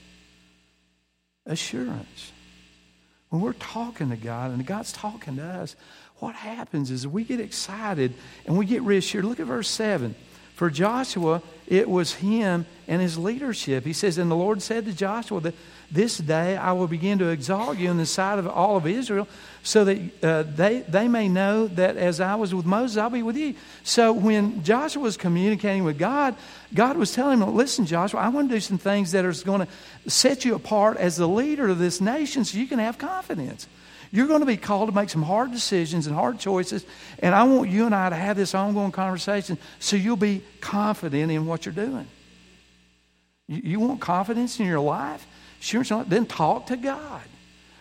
[1.44, 2.32] assurance.
[3.30, 5.74] When we're talking to God and God's talking to us,
[6.22, 8.14] what happens is we get excited
[8.46, 9.24] and we get reassured.
[9.24, 10.14] Look at verse 7.
[10.54, 13.84] For Joshua, it was him and his leadership.
[13.84, 15.54] He says, And the Lord said to Joshua that
[15.90, 19.26] this day I will begin to exalt you in the sight of all of Israel
[19.64, 23.24] so that uh, they, they may know that as I was with Moses, I'll be
[23.24, 23.56] with you.
[23.82, 26.36] So when Joshua was communicating with God,
[26.72, 29.66] God was telling him, Listen, Joshua, I want to do some things that are going
[29.66, 33.66] to set you apart as the leader of this nation so you can have confidence.
[34.12, 36.84] You're going to be called to make some hard decisions and hard choices,
[37.18, 41.32] and I want you and I to have this ongoing conversation so you'll be confident
[41.32, 42.06] in what you're doing.
[43.48, 45.26] You, you want confidence in your life?
[45.60, 47.22] Sure, then talk to God.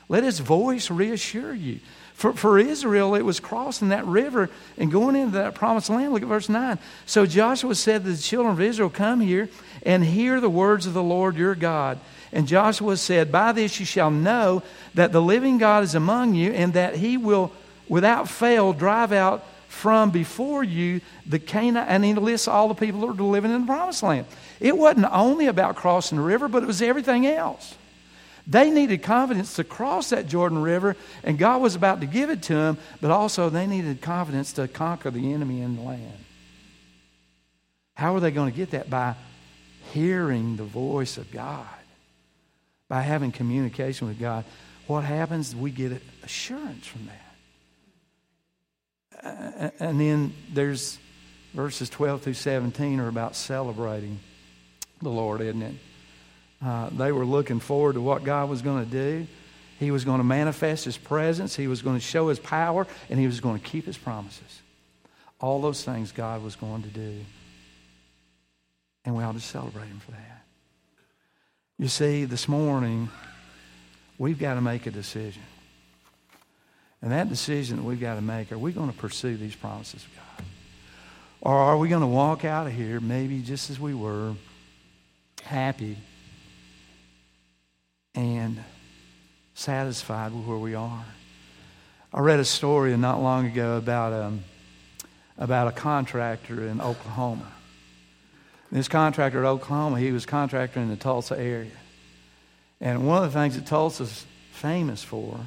[0.07, 1.79] Let his voice reassure you.
[2.13, 6.13] For, for Israel, it was crossing that river and going into that promised land.
[6.13, 6.77] Look at verse 9.
[7.05, 9.49] So Joshua said to the children of Israel, Come here
[9.83, 11.99] and hear the words of the Lord your God.
[12.33, 14.63] And Joshua said, By this you shall know
[14.93, 17.51] that the living God is among you, and that he will
[17.89, 21.85] without fail drive out from before you the Canaan.
[21.87, 24.25] And he lists all the people that are living in the promised land.
[24.59, 27.75] It wasn't only about crossing the river, but it was everything else.
[28.47, 32.41] They needed confidence to cross that Jordan River, and God was about to give it
[32.43, 36.17] to them, but also they needed confidence to conquer the enemy in the land.
[37.95, 38.89] How are they going to get that?
[38.89, 39.15] By
[39.93, 41.67] hearing the voice of God,
[42.91, 44.43] by having communication with God.
[44.85, 45.55] What happens?
[45.55, 47.07] We get assurance from
[49.23, 49.73] that.
[49.79, 50.99] And then there's
[51.53, 54.19] verses 12 through 17 are about celebrating
[55.01, 55.75] the Lord, isn't it?
[56.61, 59.25] Uh, they were looking forward to what God was going to do.
[59.79, 63.17] He was going to manifest His presence, He was going to show His power, and
[63.17, 64.61] He was going to keep His promises.
[65.39, 67.19] All those things God was going to do.
[69.05, 70.40] And we ought to celebrate Him for that.
[71.81, 73.09] You see, this morning,
[74.19, 75.41] we've got to make a decision.
[77.01, 80.05] And that decision that we've got to make are we going to pursue these promises
[80.05, 80.45] of God?
[81.41, 84.35] Or are we going to walk out of here maybe just as we were,
[85.41, 85.97] happy
[88.13, 88.63] and
[89.55, 91.05] satisfied with where we are.
[92.13, 94.43] I read a story not long ago about, um,
[95.35, 97.51] about a contractor in Oklahoma.
[98.71, 101.71] This contractor in Oklahoma, he was contractor in the Tulsa area.
[102.79, 105.39] And one of the things that Tulsa's famous for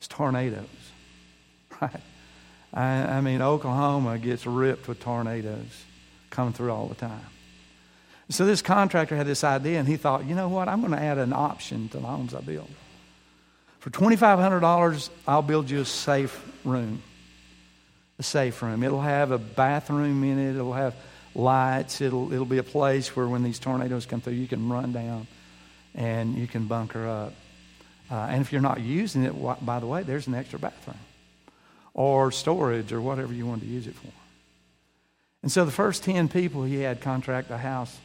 [0.00, 0.66] is tornadoes.
[1.80, 2.00] Right?
[2.74, 2.82] I,
[3.16, 5.84] I mean, Oklahoma gets ripped with tornadoes
[6.28, 7.24] coming through all the time.
[8.28, 10.68] So this contractor had this idea, and he thought, you know what?
[10.68, 12.68] I'm going to add an option to the homes I build.
[13.80, 17.02] For $2,500, I'll build you a safe room.
[18.18, 18.82] a safe room.
[18.82, 20.50] It'll have a bathroom in it.
[20.50, 20.94] It'll have
[21.34, 22.00] lights.
[22.00, 25.26] It'll, it'll be a place where when these tornadoes come through, you can run down
[25.94, 27.32] and you can bunker up.
[28.10, 29.32] Uh, and if you're not using it,
[29.64, 30.96] by the way, there's an extra bathroom
[31.94, 34.08] or storage or whatever you want to use it for.
[35.42, 37.96] And so the first 10 people he had contract a house,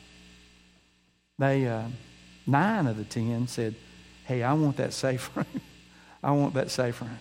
[1.38, 1.84] they, uh,
[2.48, 3.76] nine of the 10 said,
[4.26, 5.46] Hey, I want that safe room.
[6.24, 7.20] I want that safe room.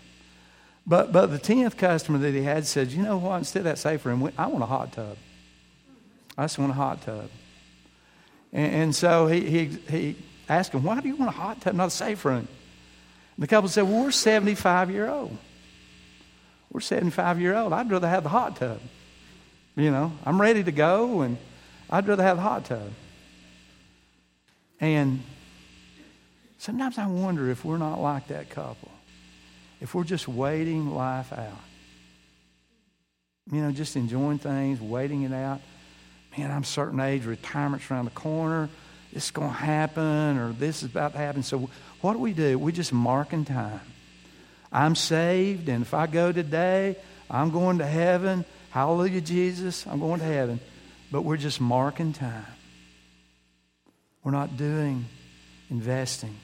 [0.87, 3.39] But, but the 10th customer that he had said, You know what?
[3.39, 5.17] Instead of that safe room, I want a hot tub.
[6.37, 7.30] I just want a hot tub.
[8.53, 10.16] And, and so he, he, he
[10.49, 12.49] asked him, Why do you want a hot tub, not a safe room?
[13.37, 15.37] And the couple said, Well, we're 75 year old.
[16.72, 17.72] We're 75 year old.
[17.72, 18.80] I'd rather have the hot tub.
[19.76, 21.37] You know, I'm ready to go, and
[21.91, 22.91] I'd rather have the hot tub.
[24.80, 25.22] And
[26.59, 28.91] sometimes I wonder if we're not like that couple.
[29.80, 31.61] If we're just waiting life out.
[33.53, 35.61] You know, just enjoying things, waiting it out.
[36.37, 38.68] Man, I'm certain age, retirement's around the corner.
[39.12, 41.43] this is going to happen, or this is about to happen.
[41.43, 41.70] So,
[42.01, 42.59] what do we do?
[42.59, 43.80] We just mark in time.
[44.72, 46.97] I'm saved, and if I go today,
[47.30, 48.45] I'm going to heaven.
[48.70, 49.87] Hallelujah, Jesus.
[49.87, 50.59] I'm going to heaven.
[51.12, 52.45] But we're just marking time.
[54.24, 55.05] We're not doing,
[55.70, 56.37] investing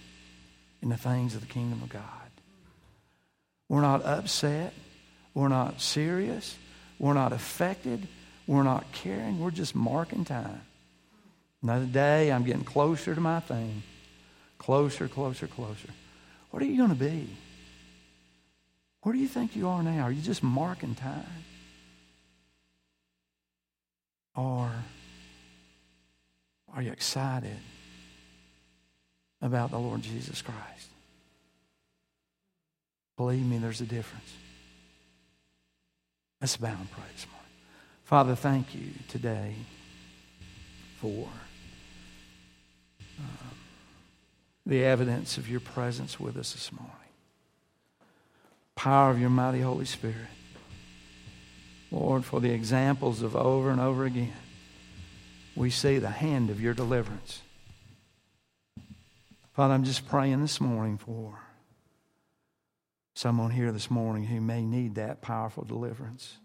[0.82, 2.02] in the things of the kingdom of God.
[3.68, 4.72] We're not upset.
[5.34, 6.56] We're not serious.
[6.98, 8.06] We're not affected.
[8.50, 9.38] We're not caring.
[9.38, 10.62] We're just marking time.
[11.62, 13.84] Another day, I'm getting closer to my thing.
[14.58, 15.88] Closer, closer, closer.
[16.50, 17.28] What are you going to be?
[19.02, 20.02] Where do you think you are now?
[20.02, 21.44] Are you just marking time?
[24.34, 24.72] Or
[26.74, 27.56] are you excited
[29.40, 30.88] about the Lord Jesus Christ?
[33.16, 34.32] Believe me, there's a difference.
[36.40, 37.04] Let's bow and pray.
[38.10, 39.54] Father, thank you today
[40.96, 41.28] for
[43.20, 43.50] um,
[44.66, 46.96] the evidence of your presence with us this morning.
[48.74, 50.16] Power of your mighty Holy Spirit.
[51.92, 54.32] Lord, for the examples of over and over again,
[55.54, 57.42] we see the hand of your deliverance.
[59.52, 61.38] Father, I'm just praying this morning for
[63.14, 66.38] someone here this morning who may need that powerful deliverance,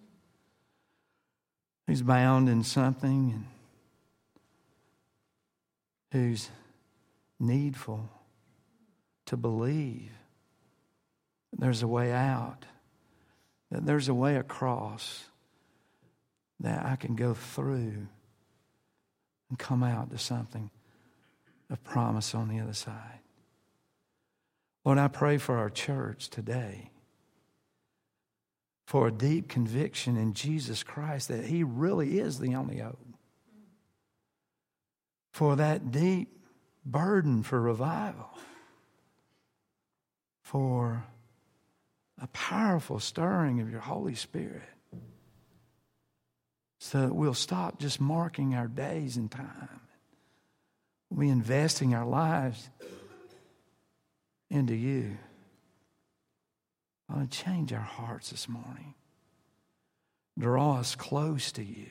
[1.88, 3.46] who's bound in something and
[6.12, 6.50] who's
[7.40, 8.10] needful
[9.26, 10.12] to believe
[11.52, 12.66] that there's a way out,
[13.72, 15.26] that there's a way across
[16.60, 18.08] that I can go through
[19.50, 20.70] and come out to something
[21.70, 23.20] of promise on the other side.
[24.84, 26.92] Lord, I pray for our church today
[28.86, 33.00] for a deep conviction in Jesus Christ that He really is the only hope.
[35.32, 36.30] For that deep
[36.86, 38.30] burden for revival.
[40.42, 41.04] For
[42.22, 44.62] a powerful stirring of your Holy Spirit
[46.86, 49.82] so that we'll stop just marking our days and time.
[51.10, 52.70] We'll be investing our lives
[54.52, 55.18] into you.
[57.10, 58.96] I change our hearts this morning.
[60.38, 61.88] Draw us close to you.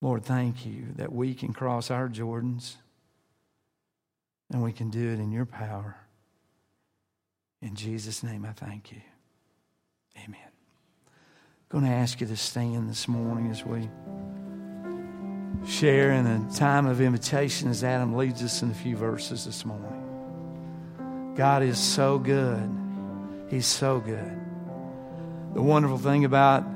[0.00, 2.76] Lord, thank you that we can cross our Jordans
[4.50, 5.96] and we can do it in your power.
[7.60, 9.00] In Jesus' name, I thank you.
[10.24, 10.50] Amen
[11.70, 13.88] going to ask you to stand this morning as we
[15.64, 19.64] share in a time of invitation as Adam leads us in a few verses this
[19.64, 19.99] morning.
[21.40, 22.70] God is so good.
[23.48, 24.40] He's so good.
[25.54, 26.66] The wonderful thing about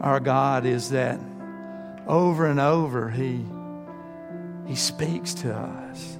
[0.00, 1.20] our God is that
[2.04, 3.44] over and over He,
[4.66, 6.18] he speaks to us.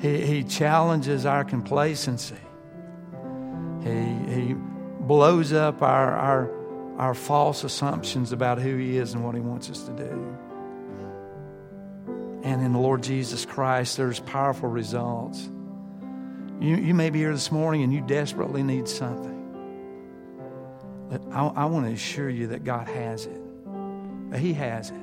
[0.00, 2.34] He, he challenges our complacency.
[3.82, 3.90] He,
[4.32, 6.50] he blows up our, our
[6.96, 10.38] our false assumptions about who He is and what He wants us to do.
[12.42, 15.50] And in the Lord Jesus Christ, there's powerful results.
[16.62, 19.40] You, you may be here this morning and you desperately need something.
[21.10, 23.40] But I, I want to assure you that God has it.
[24.30, 25.00] That He has it.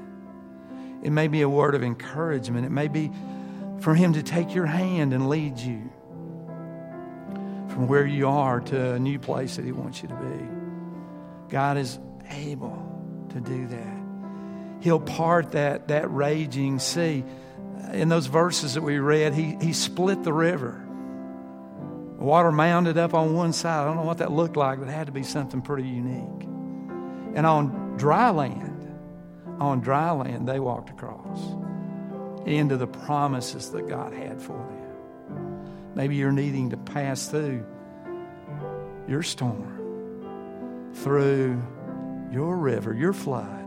[1.04, 2.66] It may be a word of encouragement.
[2.66, 3.12] It may be
[3.82, 5.92] for Him to take your hand and lead you
[7.68, 10.46] from where you are to a new place that He wants you to be.
[11.50, 12.00] God is
[12.30, 13.98] able to do that.
[14.80, 17.26] He'll part that, that raging sea.
[17.92, 20.86] In those verses that we read, he, he split the river.
[22.20, 23.82] Water mounded up on one side.
[23.82, 26.44] I don't know what that looked like, but it had to be something pretty unique.
[27.34, 28.76] And on dry land,
[29.60, 31.40] on dry land, they walked across
[32.46, 35.92] into the promises that God had for them.
[35.96, 37.66] Maybe you're needing to pass through
[39.08, 41.62] your storm, through
[42.32, 43.66] your river, your flood,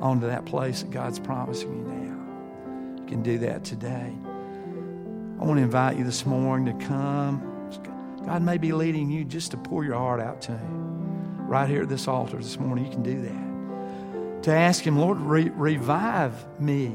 [0.00, 3.02] onto that place that God's promising you now.
[3.02, 4.12] You can do that today.
[5.40, 7.50] I want to invite you this morning to come.
[8.24, 11.46] God may be leading you just to pour your heart out to Him.
[11.48, 14.42] Right here at this altar this morning, you can do that.
[14.44, 16.92] To ask Him, Lord, re- revive me,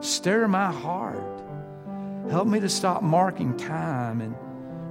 [0.00, 1.42] stir my heart,
[2.30, 4.36] help me to stop marking time and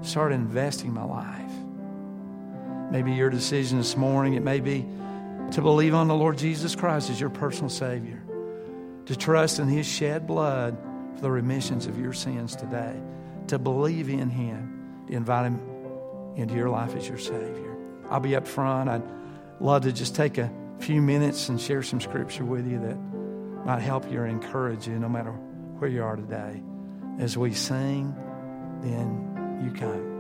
[0.06, 1.52] start investing my life.
[2.92, 4.86] Maybe your decision this morning, it may be
[5.52, 8.22] to believe on the Lord Jesus Christ as your personal Savior,
[9.06, 10.78] to trust in His shed blood
[11.18, 12.96] for the remissions of your sins today,
[13.48, 15.60] to believe in Him, to invite Him
[16.36, 17.76] into your life as your Savior.
[18.10, 18.88] I'll be up front.
[18.88, 19.02] I'd
[19.60, 22.98] love to just take a few minutes and share some scripture with you that
[23.66, 26.62] might help you or encourage you no matter where you are today.
[27.20, 28.16] As we sing,
[28.82, 30.17] then you come.